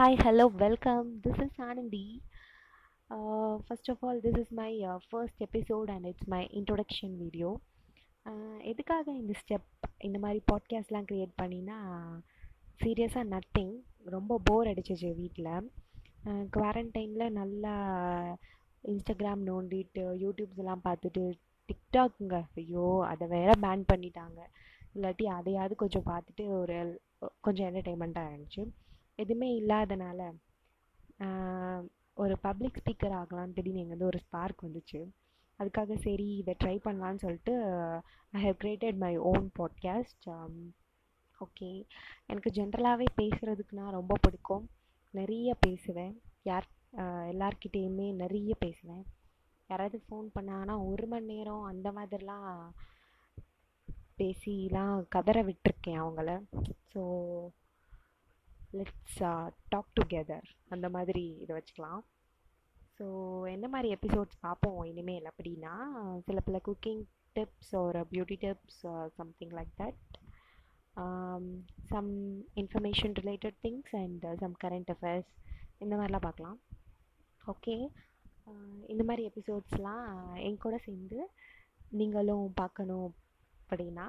[0.00, 2.04] Hi hello welcome this is Anandhi
[3.64, 4.68] first of all this is my
[5.10, 7.48] first episode and it's my introduction video
[8.62, 9.68] எதுக்காக இந்த step
[9.98, 11.76] இந்த மாதிரி பாட்காஸ்ட்லாம் create பண்ணினா
[12.80, 13.74] சீரியஸாக nothing
[14.06, 15.52] ரொம்ப bore அடிச்சிச்சு வீட்டில்
[16.56, 17.74] குவாரண்டைனில் uh, நல்லா
[18.84, 21.24] இன்ஸ்டாகிராம் நோண்டிட்டு யூடியூப்ஸ் எல்லாம் பார்த்துட்டு
[21.68, 24.38] டிக்டாக்குங்க ஐயோ அதை வேற பேன் பண்ணிட்டாங்க.
[24.94, 26.78] இல்லாட்டி அதையாவது கொஞ்சம் பார்த்துட்டு ஒரு
[27.40, 28.64] கொஞ்சம் என்டர்டெயின்மெண்ட்டாக இருந்துச்சு.
[29.22, 30.20] எதுவுமே இல்லாதனால
[32.22, 35.00] ஒரு பப்ளிக் ஸ்பீக்கர் ஆகலான்னு திடீர்னு எங்கேருந்து ஒரு ஸ்பார்க் வந்துச்சு.
[35.60, 37.54] அதுக்காக சரி இதை ட்ரை பண்ணலான்னு சொல்லிட்டு
[38.32, 40.26] I have created my own podcast
[41.38, 41.70] okay
[42.26, 44.64] எனக்கு ஜென்ரலாகவே பேசுகிறதுக்குனா ரொம்ப பிடிக்கும்.
[45.14, 46.14] நிறைய பேசுவேன்.
[46.42, 46.66] யார்
[47.32, 49.04] எல்லார்கிட்டேயுமே நிறைய பேசுவேன்.
[49.70, 52.48] யாராவது ஃபோன் பண்ணாங்கன்னா ஒரு மணி நேரம் அந்த மாதிரிலாம்
[54.20, 56.30] பேசிலாம் கதற விட்டுருக்கேன் அவங்கள.
[56.92, 57.02] ஸோ
[58.78, 59.20] லெட்ஸ்
[59.72, 62.02] டாக் டுகெதர் அந்த மாதிரி இதை வச்சுக்கலாம்.
[62.96, 63.06] ஸோ
[63.52, 65.74] என்ன மாதிரி எபிசோட்ஸ் பார்ப்போம் இனிமேல் அப்படின்னா
[66.26, 67.02] சில பல குக்கிங்
[67.36, 68.82] டிப்ஸ் ஒரு beauty tips
[69.18, 70.00] something like that
[71.92, 72.10] some
[72.62, 75.30] information related things and some current affairs
[75.84, 76.58] இந்த மாதிரிலாம் பார்க்கலாம்.
[77.44, 77.76] ஓகே
[78.50, 80.06] uh, இந்த மாதிரி எபிசோட்ஸ்லாம்
[80.46, 81.20] என் கூட சேர்ந்து
[82.00, 83.10] நீங்களும் பார்க்கணும்
[83.62, 84.06] அப்படின்னா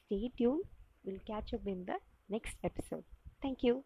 [0.00, 0.62] stay tune
[1.06, 1.94] will catch up in the
[2.28, 3.08] next episode
[3.42, 3.84] thank you